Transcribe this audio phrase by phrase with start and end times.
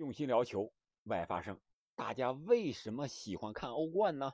[0.00, 0.72] 用心聊球，
[1.02, 1.60] 外发生。
[1.94, 4.32] 大家为什么喜欢看欧冠呢？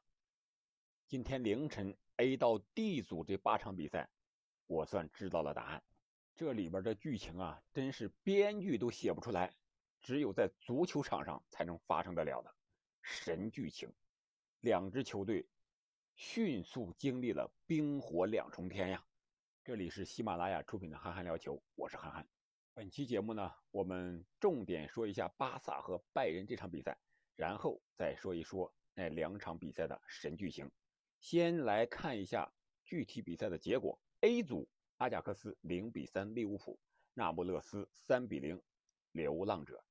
[1.08, 4.08] 今天凌晨 A 到 D 组这八场比赛，
[4.68, 5.82] 我算知道了答案。
[6.36, 9.56] 这里边的剧情啊，真是编剧都写不出来，
[10.00, 12.54] 只有在足球场上才能发生得了的
[13.02, 13.92] 神剧情。
[14.60, 15.48] 两支球队
[16.14, 19.04] 迅速经历了冰火两重天呀！
[19.64, 22.24] 这里是喜马拉雅出品的《憨憨聊球》，我是憨憨。
[22.76, 26.98] 本期节目呢，我们重点说一下巴萨和拜仁这场比赛，
[27.34, 30.70] 然后再说一说那两场比赛的神剧情。
[31.18, 32.52] 先来看一下
[32.84, 36.78] 具体比赛的结果：A 组，阿贾克斯零比三利物浦，
[37.14, 38.62] 那不勒斯三比零
[39.10, 39.82] 流浪者。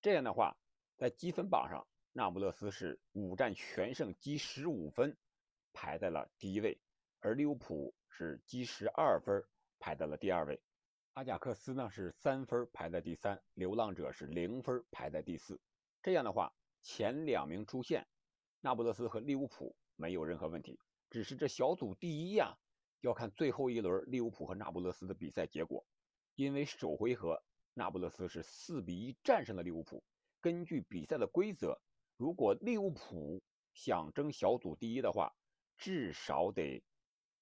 [0.00, 0.56] 这样的话，
[0.96, 5.16] 在积分榜上，那不勒斯是五战全胜，积十五分，
[5.72, 6.78] 排在了第一位；
[7.18, 9.44] 而利物浦是积十二分，
[9.80, 10.62] 排在了第二位。
[11.18, 15.60] 阿贾克斯呢是三分排在第三，流浪者是零分排在第四。
[16.00, 18.06] 这样的话，前两名出线，
[18.60, 20.78] 那不勒斯和利物浦没有任何问题。
[21.10, 22.56] 只是这小组第一呀，
[23.00, 25.84] 要看最后一轮利物浦和那不勒斯的比赛结果。
[26.36, 27.42] 因为首回合
[27.74, 30.04] 那不勒斯是四比一战胜了利物浦。
[30.40, 31.80] 根据比赛的规则，
[32.16, 35.34] 如果利物浦想争小组第一的话，
[35.78, 36.80] 至少得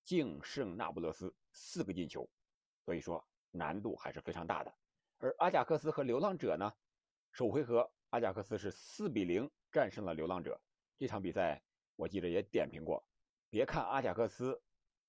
[0.02, 2.26] 净胜那不勒斯四个进球。
[2.86, 3.22] 所以说。
[3.50, 4.74] 难度还是非常大的，
[5.18, 6.72] 而阿贾克斯和流浪者呢？
[7.32, 10.60] 首回合阿贾克斯是四比零战胜了流浪者。
[10.98, 11.62] 这场比赛
[11.96, 13.06] 我记得也点评过。
[13.48, 14.60] 别看阿贾克斯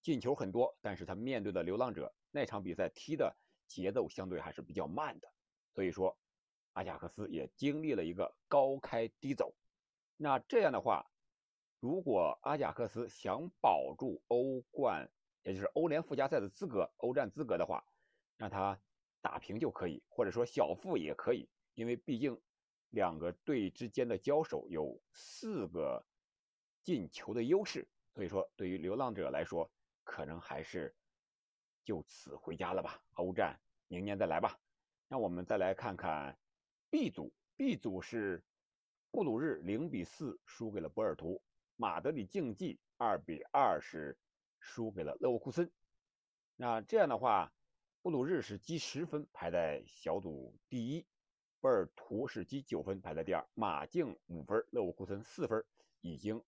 [0.01, 3.35] 进球很多，但是他面对的流浪者那场比赛踢的
[3.67, 5.27] 节奏相对还是比较慢的。
[5.73, 6.17] 所以说，
[6.73, 9.53] 阿贾克斯也经历了一个高开低走。
[10.15, 11.05] 那这样的话，
[11.79, 15.09] 如果阿贾克斯想保住欧冠，
[15.43, 17.83] 也就是欧联附加赛的资格、欧战资格的话，
[18.37, 18.79] 让他
[19.19, 22.39] 打平就可以，或者说小负也可以，因为毕竟
[22.91, 26.05] 两个队之间的交手有四个
[26.83, 29.69] 进球的优势，所以说对于流浪者来说，
[30.03, 30.95] 可能还是
[31.83, 33.01] 就此回家了吧。
[33.15, 34.59] 欧战明年再来吧。
[35.07, 36.37] 那我们再来看看
[36.91, 38.43] B 组，B 组是
[39.09, 41.41] 布鲁日零比四输给了波尔图，
[41.75, 44.15] 马德里竞技二比二是
[44.59, 45.71] 输给了勒沃库森。
[46.55, 47.51] 那这样的话。
[48.07, 51.05] 布鲁日是积十分排在小组第一，
[51.59, 55.61] 波尔图是积九分排在第二，马竞五分，勒沃库森四分，
[55.99, 56.41] 已经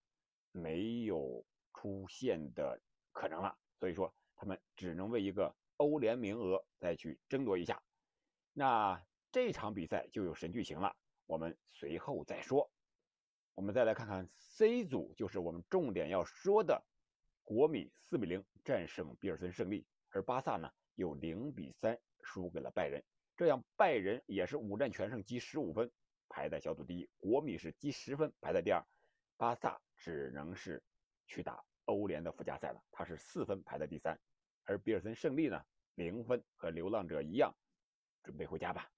[0.52, 1.44] 没有
[1.74, 2.80] 出线的
[3.12, 3.54] 可能了。
[3.78, 7.82] 所以说，他们只能为一个欧联名额再去争夺一下。
[8.54, 8.98] 那
[9.30, 10.96] 这场比赛就有神剧情了，
[11.26, 12.70] 我们随后再说。
[13.54, 16.82] 我们再来看看 C 组，就是我们重点要说的，
[17.44, 20.72] 国米四比零战胜比尔森胜利，而巴萨呢？
[21.00, 23.02] 有零比三输给了拜仁，
[23.34, 25.90] 这样拜仁也是五战全胜，积十五分，
[26.28, 27.08] 排在小组第一。
[27.18, 28.84] 国米是积十分，排在第二。
[29.38, 30.82] 巴萨只能是
[31.26, 34.20] 去打欧联的附加赛了，他是四分排在第三。
[34.64, 37.56] 而比尔森胜利呢，零分，和流浪者一样，
[38.22, 38.92] 准备回家吧。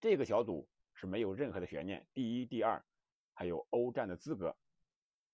[0.00, 2.84] 这个小组是没有任何的悬念，第一、第二，
[3.32, 4.56] 还有欧战的资格，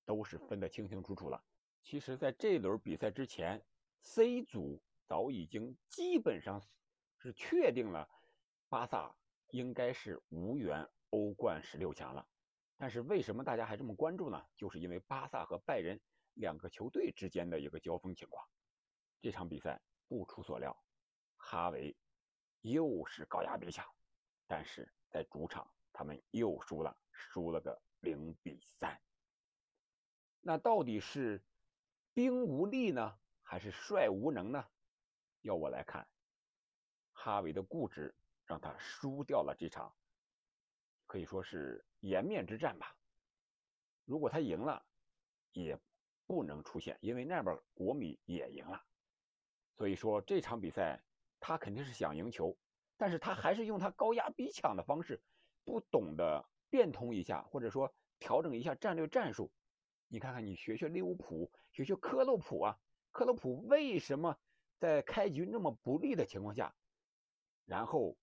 [0.04, 1.42] 都是分得清清楚楚了。
[1.82, 3.64] 其实，在这轮比赛之前
[4.02, 4.82] ，C 组。
[5.10, 6.62] 早已经基本上
[7.18, 8.08] 是确定了，
[8.68, 9.12] 巴萨
[9.48, 12.24] 应该是无缘欧冠十六强了。
[12.76, 14.40] 但是为什么大家还这么关注呢？
[14.56, 16.00] 就是因为巴萨和拜仁
[16.34, 18.46] 两个球队之间的一个交锋情况。
[19.20, 20.80] 这场比赛不出所料，
[21.36, 21.96] 哈维
[22.60, 23.84] 又是高压逼抢，
[24.46, 28.96] 但是在主场他们又输了，输了个零比三。
[30.40, 31.44] 那到底是
[32.14, 34.64] 兵无力呢，还是帅无能呢？
[35.42, 36.06] 要我来看，
[37.12, 38.14] 哈维的固执
[38.44, 39.94] 让他输掉了这场，
[41.06, 42.94] 可以说是颜面之战吧。
[44.04, 44.84] 如果他赢了，
[45.52, 45.78] 也
[46.26, 48.84] 不能出现，因为那边国米也赢了。
[49.76, 51.02] 所以说这场比赛
[51.38, 52.56] 他肯定是想赢球，
[52.96, 55.22] 但是他还是用他高压逼抢的方式，
[55.64, 59.50] 不懂得变通一下，或者说调整一下战略战术。
[60.08, 62.78] 你看看，你学学利物浦，学学克洛普啊，
[63.10, 64.38] 克洛普为什么？
[64.80, 66.74] 在开局那么不利的情况下，
[67.66, 68.16] 然后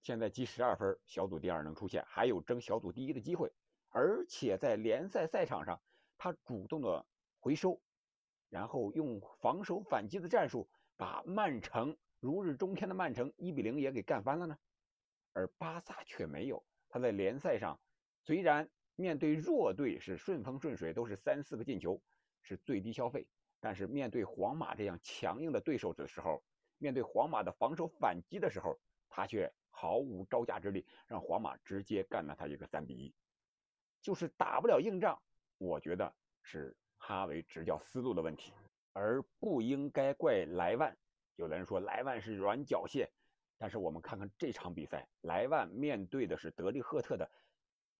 [0.00, 3.52] 现在积十二分，小组第二能出线，还有争小组第一的机会。
[3.88, 5.82] 而且在联赛赛场上，
[6.16, 7.04] 他主动的
[7.40, 7.82] 回收，
[8.48, 14.56] 然后用防守反击的战术，把曼城如日中天的曼城一比零也给干翻了呢。
[15.32, 17.80] 而巴萨却没有，他在联赛上
[18.22, 22.00] 虽然面对弱队是顺风顺水，都是三四个进球，
[22.42, 23.26] 是最低消费。
[23.60, 26.42] 但是面对皇马这样强硬的对手的时候，
[26.78, 28.78] 面对皇马的防守反击的时候，
[29.08, 33.14] 他却毫无招架之力，让皇马直接干了他一个三比一，
[34.00, 35.20] 就是打不了硬仗。
[35.58, 38.52] 我觉得是哈维执教思路的问题，
[38.94, 40.96] 而不应该怪莱万。
[41.36, 43.10] 有的人说莱万是软脚蟹，
[43.58, 47.30] 但是我们看看这场比赛，莱万面对的是德利赫特的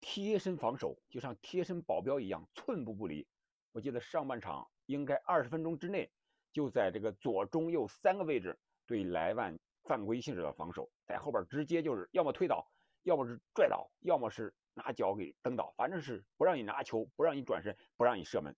[0.00, 3.26] 贴身防守，就像贴身保镖一样，寸步不离。
[3.72, 6.10] 我记得上半场应该二十分钟之内，
[6.52, 12.68] 就在这个左中右三个位置对莱万犯规性质的防守，在后边直接就是要么推倒，
[13.04, 18.56] 要么是拽倒，要么是拿脚给蹬倒，反正是不让你拿球，不让你转身，不让你射门。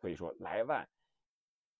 [0.00, 0.88] 所以说莱万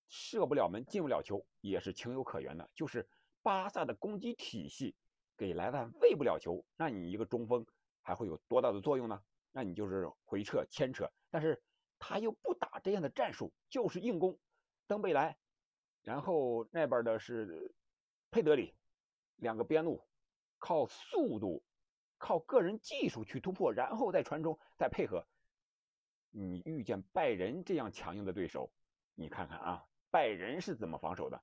[0.06, 2.70] 射不了门，进不了球也是情有可原的。
[2.76, 3.08] 就是
[3.42, 4.94] 巴萨的攻击体系
[5.36, 7.66] 给莱万喂不了球，那你一个中锋
[8.02, 9.20] 还会有多大的作用呢？
[9.50, 11.60] 那你就是回撤牵扯，但是。
[12.02, 14.38] 他又不这样的战术，就是硬攻，
[14.86, 15.36] 登贝莱，
[16.02, 17.74] 然后那边的是
[18.30, 18.74] 佩德里，
[19.36, 20.02] 两个边路，
[20.58, 21.62] 靠速度，
[22.18, 25.26] 靠个人技术去突破，然后再传中，再配合。
[26.30, 28.72] 你遇见拜仁这样强硬的对手，
[29.14, 31.42] 你看看啊，拜仁是怎么防守的？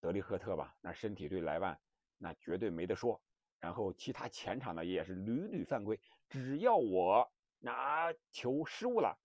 [0.00, 1.80] 德利赫特吧，那身体对莱万
[2.18, 3.20] 那绝对没得说。
[3.58, 5.98] 然后其他前场呢也是屡屡犯规，
[6.28, 9.18] 只要我拿球失误了。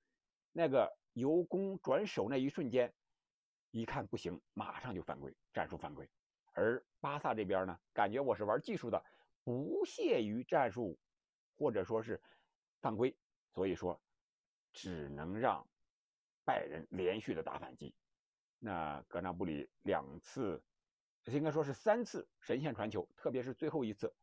[0.52, 2.94] 那个由攻转守那一瞬间，
[3.72, 6.10] 一看不行，马上就犯规，战术犯规。
[6.54, 9.04] 而巴萨这边呢，感觉我是玩技术的，
[9.44, 11.00] 不屑于战术，
[11.58, 12.22] 或者说是
[12.82, 13.16] 犯规，
[13.54, 14.00] 所以说
[14.72, 15.68] 只能让
[16.46, 17.96] 拜仁连续的打反击。
[18.60, 20.64] 那格纳布里两次，
[21.26, 24.14] 应该说是三次神仙传球，特别是最后一次，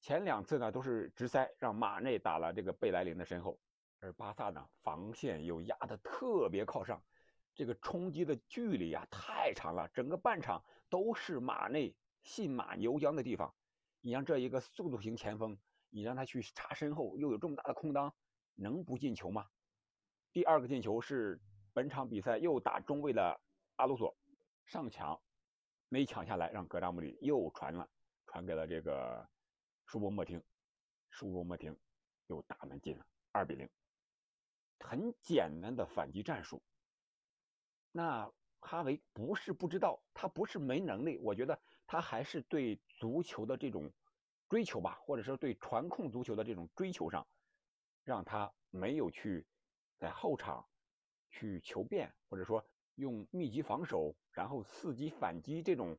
[0.00, 3.58] 前两次呢都是直塞，让马内打了这个贝莱林的身后。
[4.02, 7.00] 而巴萨呢，防线又压得特别靠上，
[7.54, 11.94] 这个冲击的距离啊太长了，整个半场都是马内
[12.24, 13.54] 信马由缰的地方。
[14.00, 15.56] 你让这一个速度型前锋，
[15.88, 18.12] 你让他去插身后，又有这么大的空当，
[18.56, 19.46] 能不进球吗？
[20.32, 21.40] 第二个进球是
[21.72, 23.40] 本场比赛又打中卫的
[23.76, 24.16] 阿鲁索
[24.66, 25.22] 上抢，
[25.88, 27.88] 没抢下来，让格扎姆里又传了，
[28.26, 29.24] 传给了这个
[29.86, 30.42] 舒波莫廷，
[31.08, 31.78] 舒波莫廷
[32.26, 33.70] 又打门进了，二比零。
[34.82, 36.62] 很简单的反击战术。
[37.90, 38.30] 那
[38.60, 43.92] 哈维不是不知道，他不是没能力，我觉得他还是对足球的这种
[44.48, 47.26] 追求吧，或者说对传控足球的这种追求上，
[48.04, 49.46] 让他没有去
[49.98, 50.66] 在后场
[51.30, 52.64] 去求变，或者说
[52.94, 55.98] 用密集防守，然后伺机反击这种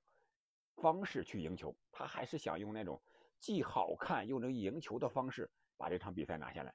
[0.76, 1.76] 方式去赢球。
[1.92, 3.02] 他还是想用那种
[3.40, 6.74] 既好看又能赢球的方式把这场比赛拿下来，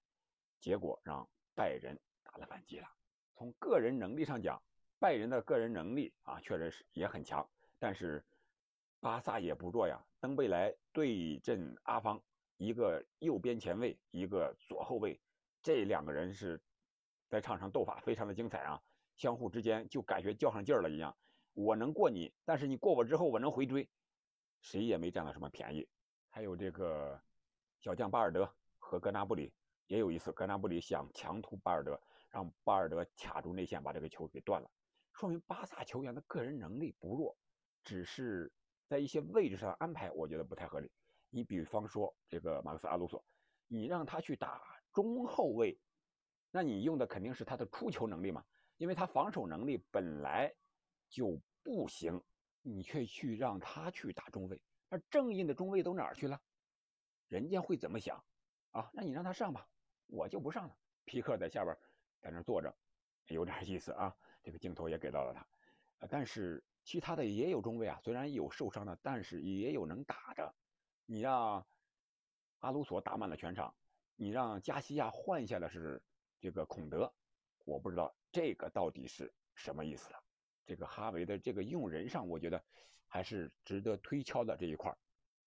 [0.60, 1.28] 结果让。
[1.58, 2.88] 拜仁打了反击了。
[3.34, 4.62] 从个人能力上讲，
[5.00, 7.44] 拜仁的个人能力啊，确实是也很强。
[7.80, 8.24] 但是
[9.00, 10.00] 巴萨也不弱呀。
[10.20, 12.22] 登贝莱对阵阿方，
[12.58, 15.20] 一个右边前卫，一个左后卫，
[15.60, 16.62] 这两个人是
[17.28, 18.80] 在场上斗法，非常的精彩啊。
[19.16, 21.16] 相互之间就感觉较上劲儿了一样。
[21.54, 23.88] 我能过你，但是你过我之后，我能回追，
[24.60, 25.88] 谁也没占到什么便宜。
[26.30, 27.20] 还有这个
[27.80, 29.52] 小将巴尔德和格纳布里。
[29.88, 34.70] 也有一次，格纳布里想强突巴尔德，让巴尔德卡住内线，把这个球给断了。
[35.12, 37.36] 说明巴萨球员的个人能力不弱，
[37.82, 38.52] 只是
[38.86, 40.90] 在一些位置上安排，我觉得不太合理。
[41.30, 43.24] 你比方说这个马克思阿鲁索，
[43.66, 44.62] 你让他去打
[44.92, 45.78] 中后卫，
[46.50, 48.44] 那你用的肯定是他的出球能力嘛？
[48.76, 50.54] 因为他防守能力本来
[51.08, 52.22] 就不行，
[52.60, 56.40] 你却去让他去打中卫，那正印的中卫都哪儿去了？
[57.26, 58.22] 人家会怎么想
[58.70, 58.90] 啊？
[58.92, 59.66] 那你让他上吧。
[60.08, 60.76] 我就不上了。
[61.04, 61.74] 皮克在下边，
[62.20, 62.74] 在那坐着，
[63.28, 64.14] 有点意思啊。
[64.42, 65.46] 这个镜头也给到了他，
[66.08, 70.54] 但是其他的也有中卫啊，虽然有受伤的，但是也有能打的。
[71.06, 71.66] 你让
[72.60, 73.74] 阿鲁索打满了全场，
[74.16, 76.02] 你让加西亚换下的是
[76.40, 77.12] 这个孔德，
[77.64, 80.22] 我不知道这个到底是什么意思了。
[80.64, 82.62] 这个哈维的这个用人上，我觉得
[83.06, 84.94] 还是值得推敲的这一块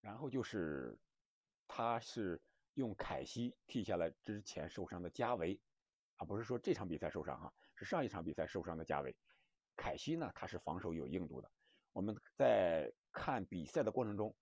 [0.00, 0.98] 然后就是
[1.66, 2.40] 他是。
[2.74, 5.60] 用凯西替下了之前受伤的加维，
[6.16, 9.14] 啊，不是说这场比赛受伤哈，是上一场比赛受伤的加维。
[9.76, 11.50] 凯西呢，他是防守有硬度的。
[11.92, 14.34] 我们在看比赛的过程中，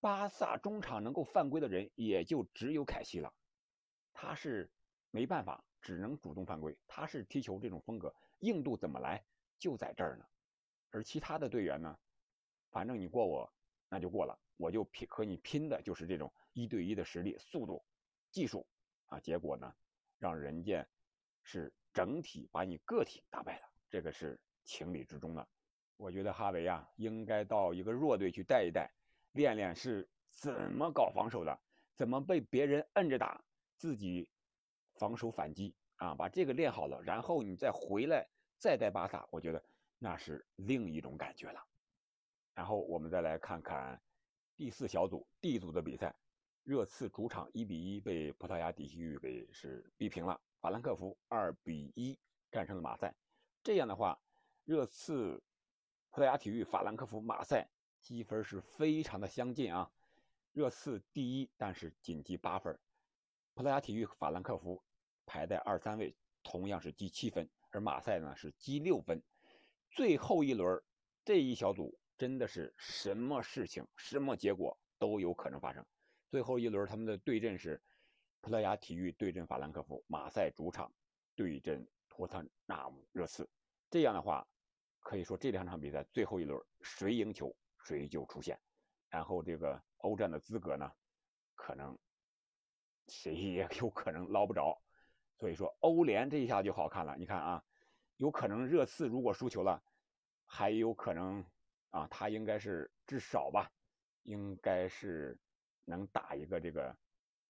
[0.00, 3.32] 巴萨中场能够犯规的人也就只有凯西了。
[4.12, 4.70] 他是
[5.10, 6.76] 没办法，只能主动犯规。
[6.86, 9.24] 他是踢球这种风格，硬度怎么来
[9.58, 10.26] 就在这儿呢。
[10.90, 11.98] 而其他的队员呢，
[12.70, 13.50] 反正你过我，
[13.88, 16.30] 那就过了，我就拼和你拼的就是这种。
[16.52, 17.84] 一对一的实力、速度、
[18.30, 18.66] 技术
[19.06, 19.74] 啊，结果呢，
[20.18, 20.86] 让人家
[21.42, 25.48] 是整体把你个体打败了，这个是情理之中的。
[25.96, 28.90] 我觉得哈维啊，应该到一个弱队去带一带，
[29.32, 31.58] 练练是怎么搞防守的，
[31.94, 33.44] 怎么被别人摁着打，
[33.76, 34.28] 自己
[34.94, 38.26] 防守反击啊，把这个练好了，然后你再回来
[38.58, 39.62] 再带巴萨，我觉得
[39.98, 41.64] 那是另一种感觉了。
[42.54, 44.00] 然后我们再来看看
[44.56, 46.14] 第四小组 D 组的比赛，
[46.64, 52.16] 热刺主场一比一被葡萄牙体育给是逼平了，法兰克福二比一
[52.50, 53.14] 战胜了马赛。
[53.64, 54.18] 这样的话，
[54.64, 55.42] 热刺、
[56.10, 57.68] 葡萄牙体育、法兰克福、马赛
[58.00, 59.90] 积分是非常的相近啊。
[60.52, 62.74] 热刺第一，但是仅积八分；
[63.54, 64.82] 葡萄牙体育、法兰克福
[65.26, 69.22] 排在二三位，同样是积七分，而马赛呢是积六分。
[69.90, 70.82] 最后一轮
[71.24, 71.98] 这一小组。
[72.18, 75.84] 真的是什么事情、什么结果都有可能发生。
[76.32, 77.78] 最后一轮他们的对阵是
[78.40, 80.90] 葡萄牙体育对阵法兰克福，马赛主场
[81.36, 83.46] 对阵托特纳姆热刺。
[83.90, 84.48] 这样的话，
[85.00, 88.58] 可以说这两场比赛最后一轮谁赢球谁就出线，
[89.10, 90.90] 然后这个欧战的资格呢，
[91.54, 91.98] 可能
[93.08, 94.82] 谁也 有可能捞不着。
[95.36, 97.14] 所以说欧联这一下就好看了。
[97.18, 97.62] 你看啊，
[98.16, 99.84] 有可能热刺如果输球了，
[100.46, 101.44] 还有可能。
[101.90, 103.70] 啊，他应该是至少吧，
[104.22, 105.38] 应该是
[105.84, 106.96] 能打一个这个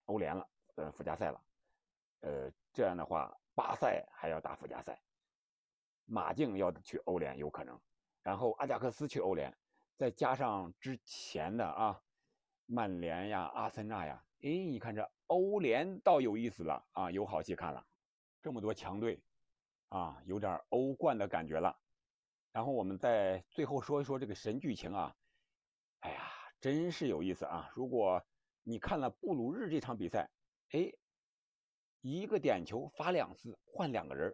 [0.06, 1.44] 欧联了，呃，附加赛了。
[2.20, 5.00] 呃，这样的话，巴塞还要打附加赛，
[6.04, 7.80] 马竞要去欧联有可能，
[8.22, 9.52] 然后阿贾克斯去欧联，
[9.96, 12.00] 再加上之前的啊，
[12.66, 17.84] 曼联呀、阿森纳呀，哎，你看这欧联倒有意思了啊，有好戏看了，
[18.40, 19.20] 这么多强队，
[19.88, 21.76] 啊，有点欧冠的感觉了。
[22.52, 25.16] 然后我们再最后说一说这个神剧情啊，
[26.00, 26.22] 哎呀，
[26.62, 27.68] 真是有意思啊！
[27.74, 28.24] 如果
[28.62, 30.30] 你看了布鲁日这场比赛，
[30.70, 30.92] 哎，
[32.02, 34.32] 一个点球罚两次，换两个人，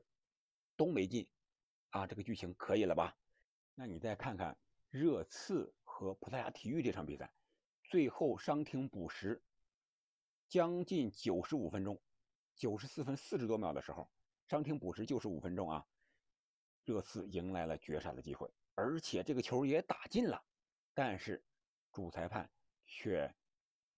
[0.76, 1.26] 都没进，
[1.88, 3.16] 啊，这个剧情可以了吧？
[3.74, 4.58] 那你再看看
[4.90, 7.32] 热刺和葡萄牙体育这场比赛，
[7.82, 9.42] 最后伤停补时，
[10.50, 11.98] 将近九十五分钟，
[12.54, 14.06] 九十四分四十多秒的时候，
[14.48, 15.86] 伤停补时就是五分钟啊。
[16.84, 20.44] 热刺迎来了绝杀的机会，而且这个球也打进了，
[20.92, 21.42] 但是
[21.98, 22.48] 主裁判
[22.86, 23.34] 却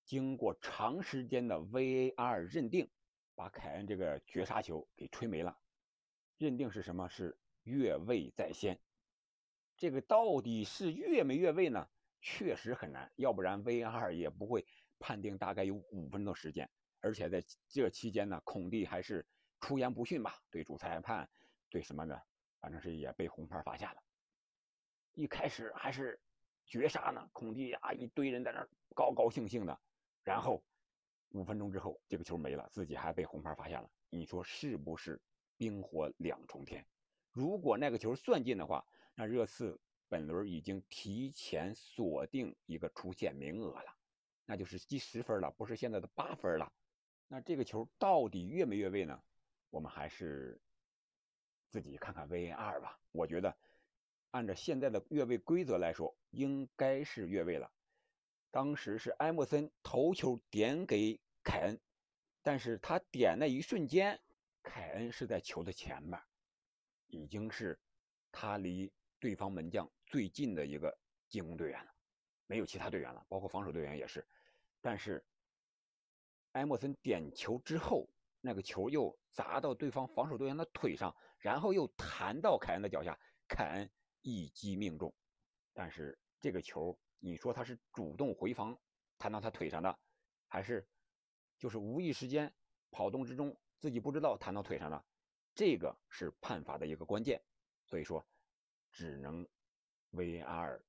[0.07, 2.90] 经过长时间的 VAR 认定，
[3.35, 5.59] 把凯恩这个绝杀球给吹没了。
[6.38, 7.11] 认定是什么？
[7.11, 8.80] 是越位在先。
[9.76, 11.90] 这个到底是越没越位呢？
[12.23, 14.66] 确实很难，要不然 VAR 也不会
[14.99, 16.71] 判定大概有五分钟时间。
[17.00, 19.26] 而且在这期间呢，孔蒂还是
[19.61, 21.28] 出言不逊吧，对主裁判，
[21.69, 22.19] 对什么呢？
[22.61, 24.02] 反正是也被红牌罚下了。
[25.12, 26.19] 一开始还是
[26.71, 29.79] 绝杀呢，孔蒂啊，一堆人在那高高兴兴的。
[30.23, 30.62] 然后
[31.33, 33.91] 五分钟之后，这个球没了，自己还被红牌罚下了。
[34.09, 35.21] 你说是不是
[35.59, 36.87] 冰火两重天？
[37.33, 43.97] 如果那个球算进的话，那热刺本轮已经提前锁定一个出线名额了，
[44.47, 46.73] 那就是积十分了，不是现在的八分了。
[47.29, 49.21] 那这个球到底越没越位呢？
[49.69, 50.59] 我们还是。
[51.73, 53.57] 自己看看 VAR 吧，我觉得
[54.30, 57.70] 按照现在的越位规则来说，应该是越位了。
[58.50, 61.80] 当时是埃莫森头球点给凯恩，
[62.42, 64.20] 但是他点那一瞬间，
[64.62, 66.20] 凯恩是在球的前面，
[67.06, 67.78] 已经是
[68.32, 71.92] 他离对方门将最近的一个进攻队员了，
[72.46, 74.26] 没有其他队员了，包括防守队员也是。
[74.80, 75.25] 但是
[76.52, 78.08] 埃莫森点球之后。
[78.42, 83.90] 那个球又砸到对方防守队员的腿上，然后又弹到凯恩的脚下，凯恩
[84.23, 85.12] 一击命中。
[85.73, 88.79] 但是这个球，你说他是主动回防
[89.19, 89.99] 弹到他腿上的，
[90.49, 90.87] 还是
[91.59, 92.53] 就是无意时间
[92.91, 95.05] 跑动之中自己不知道弹到腿上的？
[95.55, 97.43] 这个是判罚的一个关键。
[97.87, 98.25] 所以说，
[98.93, 99.47] 只能
[100.12, 100.81] VAR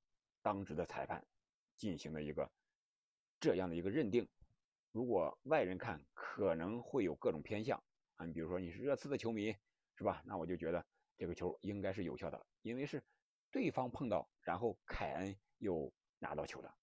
[0.42, 1.26] 当值的裁判
[1.78, 2.52] 进行了一个
[3.40, 4.28] 这样的一个认定。
[4.92, 7.82] 如果外人看，可能会有各种偏向
[8.18, 8.26] 啊。
[8.26, 9.56] 你比如说你是热刺的球迷，
[9.96, 10.22] 是吧？
[10.26, 10.86] 那我就觉得
[11.18, 13.04] 这个球应该是有效的，因为是
[13.52, 16.74] 对方碰到，然后凯恩又拿到球的。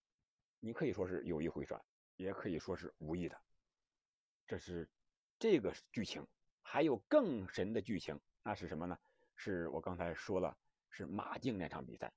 [0.60, 1.82] 你可以说是有意回传，
[2.16, 3.40] 也可以说是无意的。
[4.46, 4.88] 这是
[5.38, 6.26] 这个剧情，
[6.62, 8.98] 还有更神的剧情，那是什么呢？
[9.36, 10.56] 是我刚才说了，
[10.90, 12.12] 是马竞那场比赛，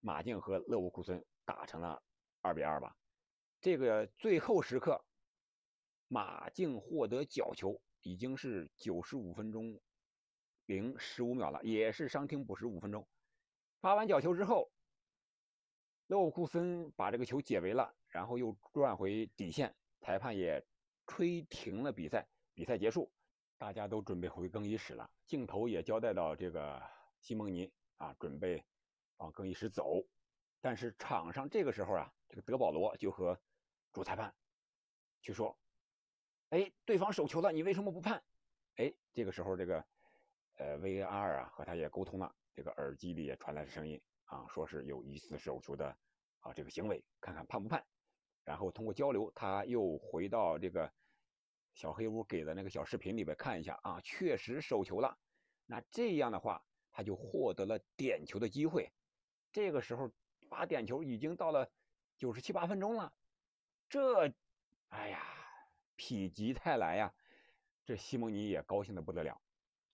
[0.00, 2.02] 马竞和勒沃库森打成了
[2.40, 2.96] 二比二吧。
[3.60, 5.04] 这个最后时刻。
[6.12, 9.80] 马竞获得角球已经是九十五分钟
[10.66, 13.06] 零十五秒了，也是伤停补时五分钟。
[13.80, 14.70] 发完角球之后，
[16.06, 20.62] 勒沃库森把这个球解围了，然后又转回底线，裁判也
[21.06, 23.10] 吹停了比赛，比赛结束，
[23.56, 25.10] 大家都准备回更衣室了。
[25.26, 26.82] 镜头也交代到这个
[27.20, 28.62] 西蒙尼啊，准备
[29.16, 30.04] 往更衣室走，
[30.60, 33.40] 但是场上这个时候啊，这个德保罗就和
[33.92, 34.34] 主裁判
[35.22, 35.58] 去说
[36.50, 38.22] ：“哎，对方手球了，你为什么不判？”
[38.76, 39.84] 哎，这个时候这个
[40.56, 45.96] 呃 VAR 啊和他也沟通了，这个耳机里也传来声音啊，说是有疑似手球的
[46.40, 47.84] 啊这个行为，看看判不判。
[48.44, 50.92] 然后通过交流，他又回到这个
[51.74, 55.16] 小黑屋给的那个小视频里边看一下啊，确实手球了。
[55.66, 58.90] 那这样的话，他就获得了点球的机会。
[59.52, 60.10] 这个时候
[60.48, 61.70] 罚点球已经到了
[62.16, 63.12] 九十七八分钟了，
[63.88, 64.32] 这，
[64.88, 65.22] 哎呀，
[65.96, 67.14] 否极泰来呀！
[67.84, 69.40] 这西蒙尼也高兴的不得了。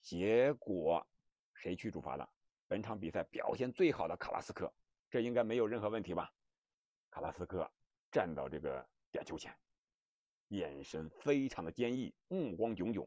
[0.03, 1.07] 结果
[1.55, 2.31] 谁去主罚了？
[2.69, 4.73] 本场比赛表现最好的卡拉斯克，
[5.11, 6.33] 这应该没有任何问题吧？
[7.11, 7.71] 卡拉斯克。
[8.13, 9.55] 站到这个点球前，
[10.49, 13.07] 眼神非常的坚毅，目光炯炯。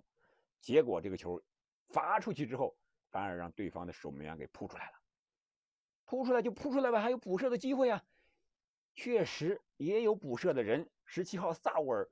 [0.62, 1.42] 结果这个球
[1.88, 2.78] 罚出去之后，
[3.10, 5.00] 反而让对方的守门员给扑出来了。
[6.06, 8.04] 扑出来就扑出来吧，还有补射的机会啊！
[8.94, 12.08] 确实也有补射的人，十七号萨乌尔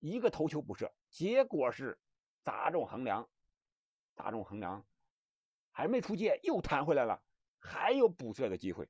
[0.00, 1.98] 一个头球补射，结果是
[2.42, 3.26] 砸中横梁，
[4.14, 4.84] 砸中横梁，
[5.72, 7.20] 还没出界又弹回来了，
[7.58, 8.88] 还有补射的机会。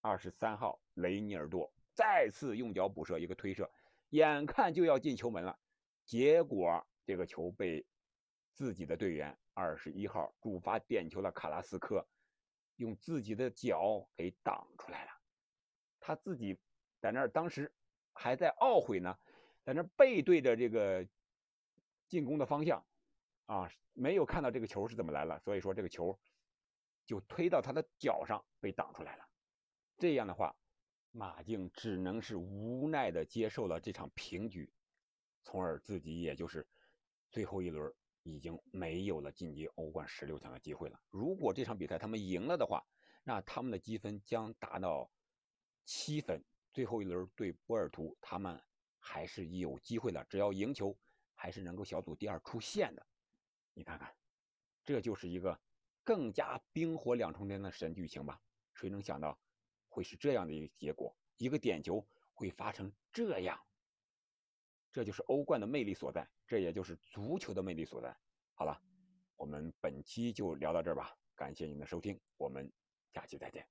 [0.00, 1.72] 二十三号雷尼尔多。
[1.94, 3.70] 再次用脚补射一个推射，
[4.08, 5.56] 眼看就要进球门了，
[6.04, 7.86] 结果这个球被
[8.52, 12.04] 自己的队员二十一号主罚点球的卡拉斯科
[12.78, 15.12] 用自己的脚给挡出来了。
[16.00, 16.58] 他自己
[16.98, 17.72] 在那儿当时
[18.12, 19.16] 还在懊悔呢，
[19.62, 21.06] 在那背对着这个
[22.08, 22.84] 进攻的方向
[23.46, 26.18] 啊，没有看到这个球是怎么来了，所以说这个球
[27.06, 29.24] 就推到他的脚上被挡出来了。
[29.96, 30.54] 这样的话。
[31.16, 34.68] 马竞只能是无奈的接受了这场平局，
[35.44, 36.66] 从而自己也就是
[37.30, 41.00] 最后一轮已经没有了晋级欧冠十六强的机会了。
[41.10, 42.84] 如果这场比赛他们赢了的话，
[43.22, 45.08] 那他们的积分将达到
[45.84, 48.60] 七分，最后一轮对波尔图，他们
[48.98, 50.98] 还是有机会的，只要赢球，
[51.36, 53.06] 还是能够小组第二出线的。
[53.74, 54.14] 你看看，
[54.84, 55.60] 这就是一个
[56.02, 58.40] 更加冰火两重天的神剧情吧？
[58.72, 59.38] 谁能想到？
[59.88, 63.60] 会是这样的一个结果，一个点球会发成这样，
[64.90, 68.16] 这就是欧冠的魅力所在，这也就是足球的魅力所在。
[68.54, 68.80] 好了，
[69.36, 72.72] 我们本期就聊到这儿吧，感谢您的收听，我们
[73.12, 73.68] 下期再见。